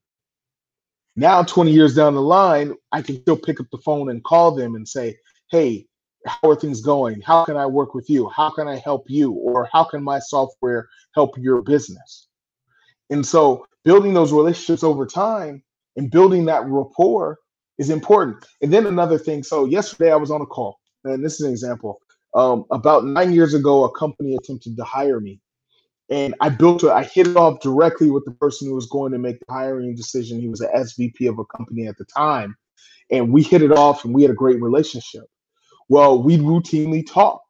[1.15, 4.51] now 20 years down the line, I can still pick up the phone and call
[4.51, 5.17] them and say,
[5.49, 5.87] hey,
[6.25, 7.21] how are things going?
[7.21, 8.27] How can I work with you?
[8.29, 9.31] How can I help you?
[9.31, 12.27] Or how can my software help your business?
[13.09, 15.63] And so building those relationships over time
[15.95, 17.39] and building that rapport
[17.77, 18.45] is important.
[18.61, 19.43] And then another thing.
[19.43, 21.99] So yesterday I was on a call, and this is an example.
[22.35, 25.39] Um, about nine years ago, a company attempted to hire me,
[26.09, 26.89] and I built it.
[26.89, 29.95] I hit it off directly with the person who was going to make the hiring
[29.95, 30.39] decision.
[30.39, 32.55] He was an SVP of a company at the time,
[33.11, 35.23] and we hit it off, and we had a great relationship.
[35.89, 37.41] Well, we routinely talk,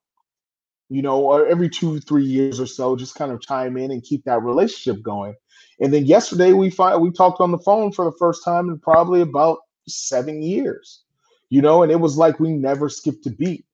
[0.90, 4.24] you know, every two, three years or so, just kind of chime in and keep
[4.26, 5.34] that relationship going.
[5.80, 8.80] And then yesterday we find we talked on the phone for the first time in
[8.80, 11.04] probably about seven years,
[11.50, 13.66] you know, and it was like we never skipped a beat.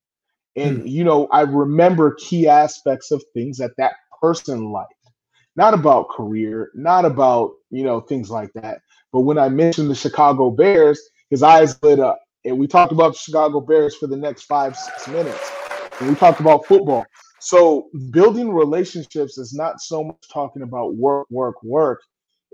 [0.56, 0.88] And, hmm.
[0.88, 4.94] you know, I remember key aspects of things that that person liked,
[5.56, 8.82] not about career, not about, you know, things like that.
[9.12, 12.20] But when I mentioned the Chicago Bears, his eyes lit up.
[12.46, 15.52] And we talked about the Chicago Bears for the next five, six minutes.
[16.00, 17.06] And we talked about football.
[17.40, 22.02] So building relationships is not so much talking about work, work, work.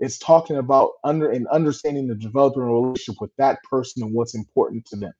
[0.00, 4.86] It's talking about under and understanding the developing relationship with that person and what's important
[4.86, 5.12] to them.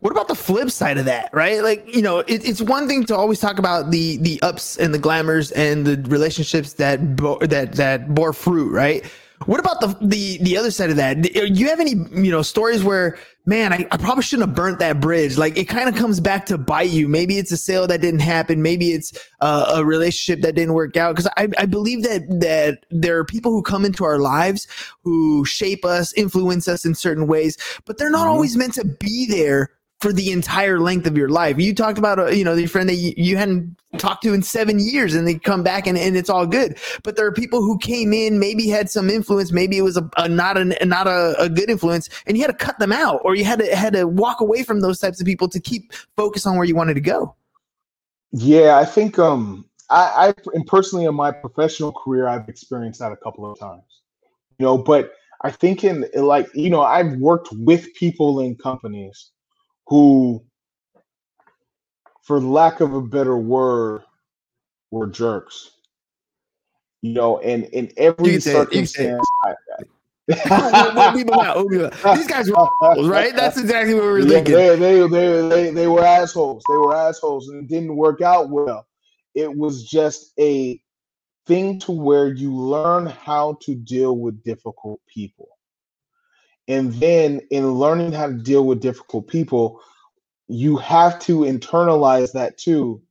[0.00, 1.62] What about the flip side of that, right?
[1.62, 4.92] Like, you know, it, it's one thing to always talk about the the ups and
[4.92, 9.04] the glamours and the relationships that bo- that that bore fruit, right?
[9.44, 11.20] What about the the the other side of that?
[11.20, 14.80] Do you have any you know stories where man, I, I probably shouldn't have burnt
[14.80, 15.38] that bridge.
[15.38, 17.08] Like it kind of comes back to bite you.
[17.08, 18.60] Maybe it's a sale that didn't happen.
[18.60, 21.14] Maybe it's uh, a relationship that didn't work out.
[21.14, 24.66] Because I, I believe that that there are people who come into our lives
[25.02, 28.30] who shape us, influence us in certain ways, but they're not mm-hmm.
[28.30, 31.58] always meant to be there for the entire length of your life.
[31.58, 34.78] You talked about, uh, you know, your friend that you, hadn't talked to in seven
[34.78, 36.78] years and they come back and, and it's all good.
[37.02, 40.08] But there are people who came in, maybe had some influence, maybe it was a,
[40.18, 43.20] a not a, not a, a, good influence and you had to cut them out
[43.24, 45.92] or you had to, had to walk away from those types of people to keep
[46.14, 47.34] focus on where you wanted to go.
[48.32, 53.12] Yeah, I think, um, I, I and personally in my professional career, I've experienced that
[53.12, 54.02] a couple of times,
[54.58, 59.30] you know, but I think in like, you know, I've worked with people in companies
[59.86, 60.44] who,
[62.22, 64.02] for lack of a better word,
[64.90, 65.70] were jerks.
[67.02, 69.26] You know, and in every circumstance,
[72.16, 73.34] These guys were assholes, right?
[73.34, 74.54] That's exactly what we were thinking.
[74.54, 76.64] They, they, they, they, they were assholes.
[76.68, 78.86] They were assholes, and it didn't work out well.
[79.34, 80.80] It was just a
[81.46, 85.55] thing to where you learn how to deal with difficult people.
[86.68, 89.80] And then in learning how to deal with difficult people,
[90.48, 93.02] you have to internalize that too.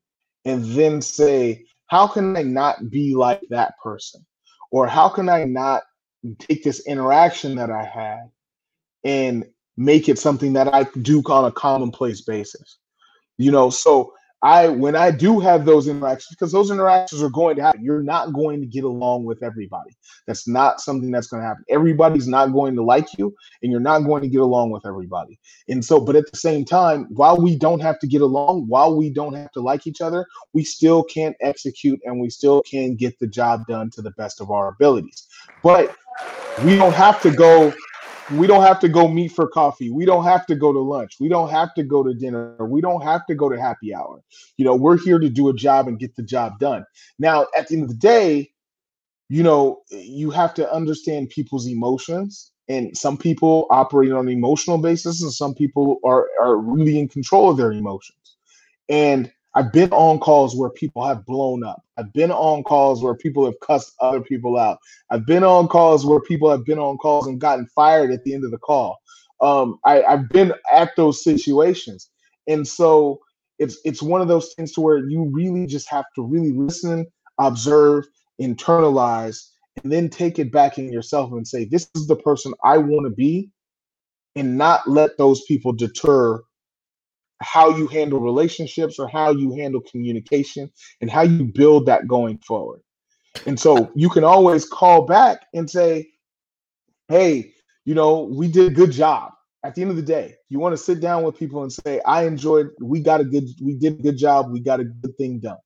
[0.43, 4.25] And then say, how can I not be like that person?
[4.71, 5.83] Or how can I not
[6.39, 8.29] take this interaction that I had
[9.03, 9.45] and
[9.77, 12.77] make it something that I do on a commonplace basis.
[13.37, 17.55] You know, so I when I do have those interactions, because those interactions are going
[17.55, 19.95] to happen, you're not going to get along with everybody.
[20.27, 21.63] That's not something that's going to happen.
[21.69, 25.39] Everybody's not going to like you, and you're not going to get along with everybody.
[25.67, 28.95] And so, but at the same time, while we don't have to get along, while
[28.95, 32.95] we don't have to like each other, we still can execute and we still can
[32.95, 35.27] get the job done to the best of our abilities.
[35.63, 35.95] But
[36.63, 37.73] we don't have to go
[38.31, 39.91] we don't have to go meet for coffee.
[39.91, 41.17] We don't have to go to lunch.
[41.19, 42.57] We don't have to go to dinner.
[42.59, 44.21] We don't have to go to happy hour.
[44.57, 46.85] You know, we're here to do a job and get the job done.
[47.19, 48.51] Now, at the end of the day,
[49.29, 52.51] you know, you have to understand people's emotions.
[52.67, 57.07] And some people operate on an emotional basis, and some people are, are really in
[57.07, 58.37] control of their emotions.
[58.89, 61.83] And I've been on calls where people have blown up.
[61.97, 64.79] I've been on calls where people have cussed other people out.
[65.09, 68.33] I've been on calls where people have been on calls and gotten fired at the
[68.33, 68.99] end of the call.
[69.41, 72.09] Um, I, I've been at those situations,
[72.47, 73.19] and so
[73.59, 77.05] it's it's one of those things to where you really just have to really listen,
[77.39, 78.05] observe,
[78.41, 79.49] internalize,
[79.83, 83.05] and then take it back in yourself and say, "This is the person I want
[83.05, 83.51] to be,"
[84.35, 86.41] and not let those people deter
[87.41, 90.71] how you handle relationships or how you handle communication
[91.01, 92.81] and how you build that going forward.
[93.45, 96.07] And so you can always call back and say,
[97.09, 97.53] hey,
[97.85, 99.31] you know, we did a good job.
[99.63, 101.99] At the end of the day, you want to sit down with people and say,
[102.05, 105.17] I enjoyed, we got a good, we did a good job, we got a good
[105.17, 105.57] thing done.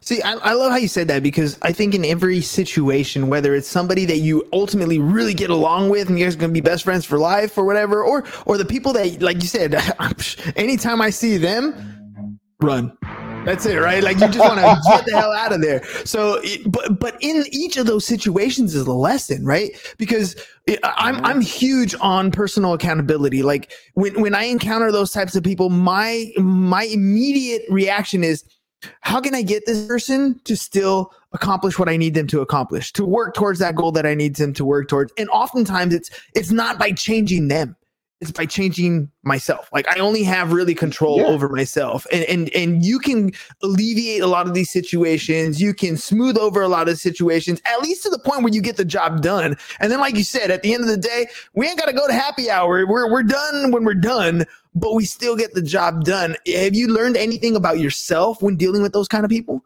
[0.00, 3.54] See, I, I love how you said that because I think in every situation, whether
[3.54, 6.60] it's somebody that you ultimately really get along with and you guys are gonna be
[6.60, 9.74] best friends for life or whatever, or or the people that, like you said,
[10.56, 12.96] anytime I see them, run.
[13.44, 14.02] That's it, right?
[14.02, 15.82] Like you just want to get the hell out of there.
[16.04, 19.70] So, but but in each of those situations is a lesson, right?
[19.96, 20.34] Because
[20.82, 21.24] I'm mm-hmm.
[21.24, 23.42] I'm huge on personal accountability.
[23.42, 28.44] Like when when I encounter those types of people, my my immediate reaction is
[29.00, 32.92] how can I get this person to still accomplish what I need them to accomplish,
[32.94, 35.12] to work towards that goal that I need them to work towards?
[35.18, 37.76] And oftentimes it's it's not by changing them.
[38.20, 39.68] It's by changing myself.
[39.72, 41.26] Like I only have really control yeah.
[41.26, 42.04] over myself.
[42.10, 43.30] And and and you can
[43.62, 45.60] alleviate a lot of these situations.
[45.60, 48.60] You can smooth over a lot of situations, at least to the point where you
[48.60, 49.56] get the job done.
[49.78, 52.08] And then, like you said, at the end of the day, we ain't gotta go
[52.08, 52.84] to happy hour.
[52.86, 56.36] We're we're done when we're done but we still get the job done.
[56.46, 59.64] Have you learned anything about yourself when dealing with those kind of people?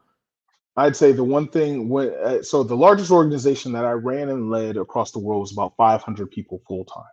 [0.76, 4.50] I'd say the one thing when uh, so the largest organization that I ran and
[4.50, 7.04] led across the world was about 500 people full time.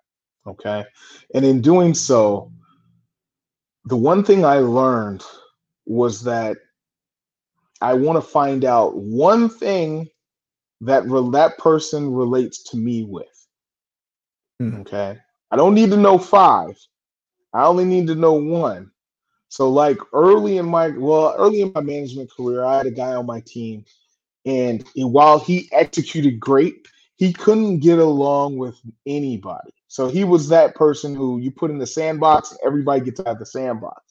[0.48, 0.84] Okay,
[1.34, 2.52] and in doing so,
[3.86, 5.24] the one thing I learned
[5.86, 6.58] was that
[7.82, 10.10] I want to find out one thing
[10.82, 13.48] that re- that person relates to me with.
[14.62, 14.82] Mm.
[14.82, 15.18] Okay,
[15.52, 16.78] I don't need to know five.
[17.54, 18.92] I only need to know one.
[19.50, 23.14] So like early in my well, early in my management career, I had a guy
[23.16, 23.84] on my team,
[24.46, 29.74] and while he executed great, he couldn't get along with anybody.
[29.90, 33.28] So he was that person who you put in the sandbox, and everybody gets out
[33.28, 34.02] of the sandbox.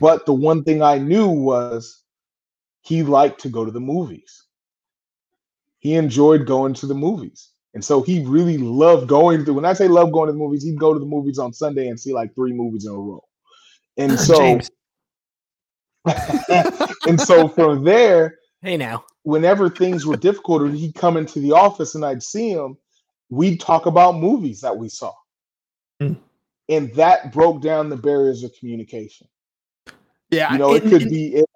[0.00, 2.02] but the one thing I knew was
[2.82, 4.44] he liked to go to the movies.
[5.78, 7.50] He enjoyed going to the movies.
[7.74, 10.64] And so he really loved going to when I say love going to the movies,
[10.64, 13.24] he'd go to the movies on Sunday and see like three movies in a row.
[13.96, 14.60] And so
[17.06, 21.52] and so from there, hey now, whenever things were difficult, or he'd come into the
[21.52, 22.76] office and I'd see him,
[23.32, 25.12] we'd talk about movies that we saw.
[26.00, 26.18] Mm.
[26.68, 29.26] And that broke down the barriers of communication.
[30.30, 31.46] Yeah, you know, it, it could it, be it,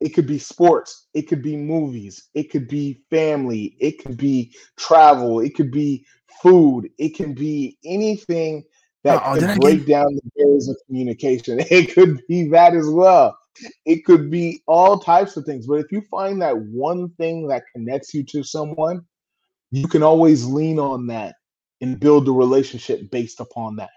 [0.00, 4.54] it could be sports, it could be movies, it could be family, it could be
[4.76, 6.04] travel, it could be
[6.42, 8.64] food, it can be anything
[9.04, 9.88] that oh, could break get...
[9.88, 11.60] down the barriers of communication.
[11.70, 13.36] It could be that as well.
[13.84, 15.66] It could be all types of things.
[15.66, 19.04] But if you find that one thing that connects you to someone,
[19.72, 21.34] you can always lean on that
[21.80, 23.90] and build a relationship based upon that.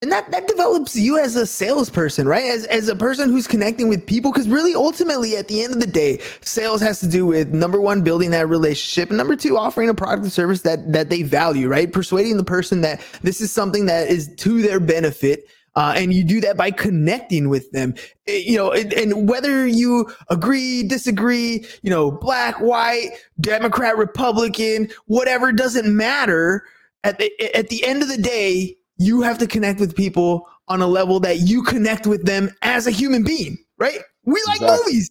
[0.00, 2.44] And that that develops you as a salesperson right?
[2.44, 5.80] As as a person who's connecting with people because really ultimately at the end of
[5.80, 9.58] the day sales has to do with number one building that relationship and number two
[9.58, 11.92] offering a product or service that that they value right?
[11.92, 15.48] Persuading the person that this is something that is to their benefit
[15.78, 17.94] uh, and you do that by connecting with them
[18.26, 23.10] eh, you know and, and whether you agree disagree you know black white
[23.40, 26.64] democrat republican whatever doesn't matter
[27.04, 30.82] at the at the end of the day you have to connect with people on
[30.82, 34.00] a level that you connect with them as a human being, right?
[34.24, 34.86] We like exactly.
[34.86, 35.10] movies.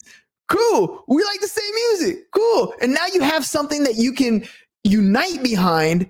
[0.49, 1.03] Cool.
[1.07, 2.31] We like the same music.
[2.31, 2.73] Cool.
[2.81, 4.45] And now you have something that you can
[4.83, 6.09] unite behind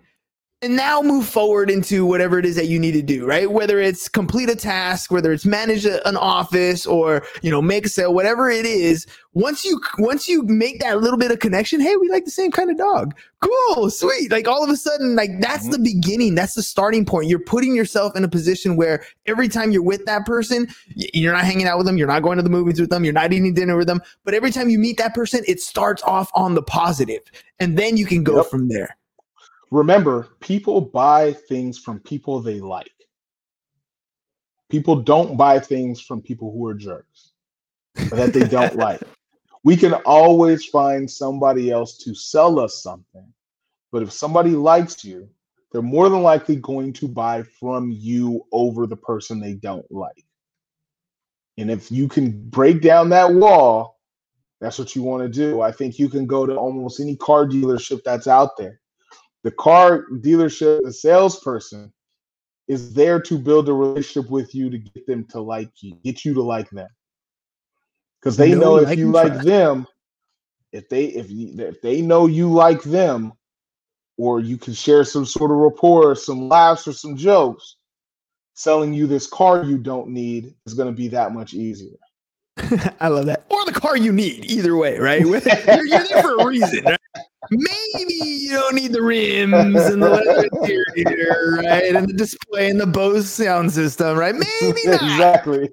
[0.63, 3.51] and now move forward into whatever it is that you need to do, right?
[3.51, 7.85] Whether it's complete a task, whether it's manage a, an office or, you know, make
[7.85, 9.05] a sale, whatever it is.
[9.33, 12.49] Once you, once you make that little bit of connection, hey, we like the same
[12.49, 13.13] kind of dog.
[13.39, 14.31] Cool, sweet.
[14.31, 15.73] Like all of a sudden, like that's mm-hmm.
[15.73, 16.33] the beginning.
[16.33, 17.29] That's the starting point.
[17.29, 21.45] You're putting yourself in a position where every time you're with that person, you're not
[21.45, 21.97] hanging out with them.
[21.97, 23.03] You're not going to the movies with them.
[23.03, 24.01] You're not eating dinner with them.
[24.23, 27.21] But every time you meet that person, it starts off on the positive
[27.59, 28.47] and then you can go yep.
[28.47, 28.97] from there
[29.71, 32.91] remember, people buy things from people they like.
[34.69, 37.31] People don't buy things from people who are jerks
[37.95, 39.01] that they don't like.
[39.63, 43.25] We can always find somebody else to sell us something.
[43.91, 45.29] But if somebody likes you,
[45.71, 50.23] they're more than likely going to buy from you over the person they don't like.
[51.57, 53.99] And if you can break down that wall,
[54.61, 55.61] that's what you want to do.
[55.61, 58.79] I think you can go to almost any car dealership that's out there
[59.43, 61.93] the car dealership, the salesperson
[62.67, 66.25] is there to build a relationship with you to get them to like you, get
[66.25, 66.89] you to like them.
[68.19, 69.87] Because they know, know if you like them,
[70.71, 73.33] if they if you, if they know you like them,
[74.17, 77.77] or you can share some sort of rapport, some laughs, or some jokes,
[78.55, 81.95] selling you this car you don't need is going to be that much easier.
[82.99, 83.45] I love that.
[83.49, 85.21] Or the car you need, either way, right?
[85.21, 86.83] you're, you're there for a reason.
[86.85, 86.97] Right?
[87.49, 90.47] Maybe you don't need the rims and the leather
[90.95, 91.95] interior, right?
[91.95, 94.35] And the display and the Bose sound system, right?
[94.35, 95.01] Maybe not.
[95.01, 95.69] Exactly.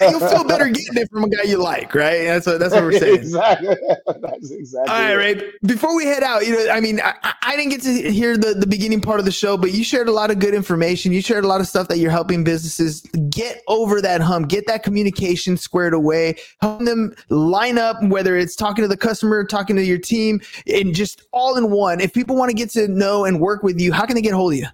[0.00, 2.24] You'll feel better getting it from a guy you like, right?
[2.24, 3.16] That's what that's what we're saying.
[3.16, 3.76] exactly.
[4.20, 4.94] That's exactly.
[4.94, 5.44] All right, right.
[5.62, 8.54] Before we head out, you know, I mean, I, I, didn't get to hear the
[8.54, 11.12] the beginning part of the show, but you shared a lot of good information.
[11.12, 14.66] You shared a lot of stuff that you're helping businesses get over that hump, get
[14.66, 19.76] that communication squared away, helping them line up, whether it's talking to the customer, talking
[19.76, 22.00] to your team, and just all in one.
[22.00, 24.34] If people want to get to know and work with you, how can they get
[24.34, 24.66] hold of you?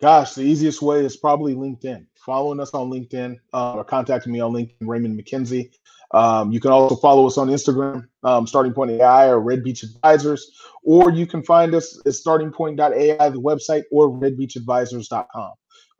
[0.00, 4.40] Gosh, the easiest way is probably LinkedIn following us on LinkedIn uh, or contacting me
[4.40, 5.70] on LinkedIn, Raymond McKenzie.
[6.12, 9.82] Um, you can also follow us on Instagram, um, Starting Point AI or Red Beach
[9.82, 10.50] Advisors,
[10.82, 15.52] or you can find us at startingpoint.ai, the website, or redbeachadvisors.com.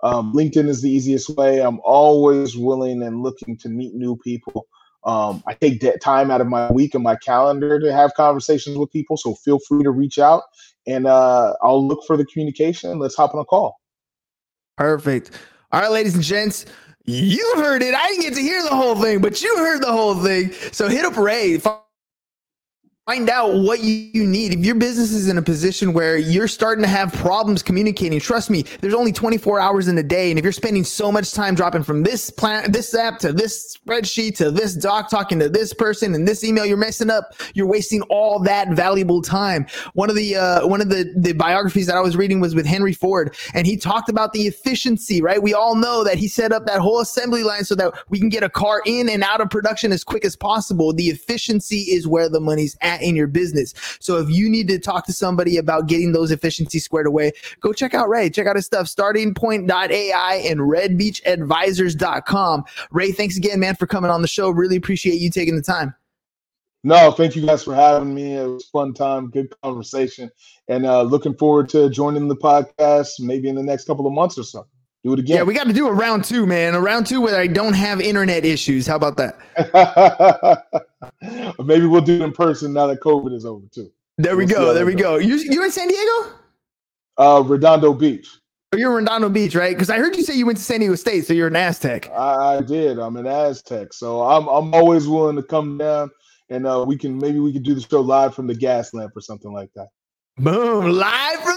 [0.03, 1.61] Um, LinkedIn is the easiest way.
[1.61, 4.67] I'm always willing and looking to meet new people.
[5.05, 8.91] Um, I take time out of my week and my calendar to have conversations with
[8.91, 9.17] people.
[9.17, 10.43] So feel free to reach out
[10.87, 12.99] and uh, I'll look for the communication.
[12.99, 13.81] Let's hop on a call.
[14.77, 15.31] Perfect.
[15.75, 16.67] All right, ladies and gents,
[17.05, 17.97] you heard it.
[17.97, 20.53] I didn't get to hear the whole thing, but you heard the whole thing.
[20.71, 21.61] So hit up Ray.
[23.07, 24.55] Find out what you need.
[24.55, 28.49] If your business is in a position where you're starting to have problems communicating, trust
[28.49, 30.31] me, there's only 24 hours in a day.
[30.31, 33.77] And if you're spending so much time dropping from this plan, this app to this
[33.77, 37.35] spreadsheet to this doc, talking to this person and this email, you're messing up.
[37.53, 39.67] You're wasting all that valuable time.
[39.93, 42.65] One of the, uh, one of the, the biographies that I was reading was with
[42.65, 45.43] Henry Ford and he talked about the efficiency, right?
[45.43, 48.31] We all know that he set up that whole assembly line so that we can
[48.31, 50.95] get a car in and out of production as quick as possible.
[50.95, 53.75] The efficiency is where the money's at in your business.
[54.01, 57.73] So if you need to talk to somebody about getting those efficiencies squared away, go
[57.73, 58.31] check out Ray.
[58.31, 62.65] Check out his stuff, startingpoint.ai and redbeachadvisors.com.
[62.91, 64.49] Ray, thanks again, man, for coming on the show.
[64.51, 65.95] Really appreciate you taking the time.
[66.87, 68.37] No, thank you guys for having me.
[68.37, 70.31] It was fun time, good conversation,
[70.69, 74.37] and uh, looking forward to joining the podcast maybe in the next couple of months
[74.37, 74.67] or so.
[75.05, 75.37] Do it again.
[75.37, 76.75] Yeah, we got to do a round two, man.
[76.75, 78.87] A round two where I don't have internet issues.
[78.87, 80.65] How about that?
[81.63, 83.93] Maybe we'll do it in person now that COVID is over too.
[84.17, 84.75] There we we'll go.
[84.75, 85.19] There we go.
[85.19, 86.33] You you in San Diego?
[87.19, 88.29] Uh, Redondo Beach.
[88.73, 89.77] Oh, you're in Redondo Beach, right?
[89.77, 92.11] Because I heard you say you went to San Diego State, so you're an Aztec.
[92.11, 92.99] I, I did.
[92.99, 96.11] I'm an Aztec, so I'm I'm always willing to come down,
[96.49, 99.21] and uh, we can maybe we can do the show live from the Gaslamp or
[99.21, 99.89] something like that.
[100.39, 100.91] Boom!
[100.91, 101.54] Live from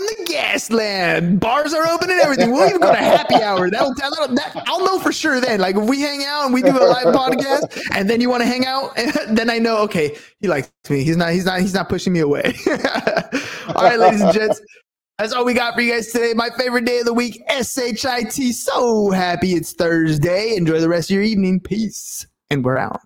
[0.65, 2.51] the Bars are open and everything.
[2.51, 3.69] We'll even go to happy hour.
[3.69, 5.59] That'll, that'll that, I'll know for sure then.
[5.59, 8.41] Like if we hang out and we do a live podcast, and then you want
[8.41, 8.95] to hang out,
[9.29, 9.77] then I know.
[9.83, 11.03] Okay, he likes me.
[11.03, 11.31] He's not.
[11.31, 11.61] He's not.
[11.61, 12.53] He's not pushing me away.
[13.75, 14.61] all right, ladies and gents.
[15.17, 16.33] That's all we got for you guys today.
[16.35, 18.53] My favorite day of the week, SHIT.
[18.53, 20.55] So happy it's Thursday.
[20.55, 21.59] Enjoy the rest of your evening.
[21.59, 22.27] Peace.
[22.51, 23.01] And we're out.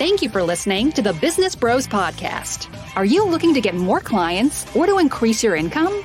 [0.00, 2.74] Thank you for listening to the Business Bros Podcast.
[2.96, 6.04] Are you looking to get more clients or to increase your income?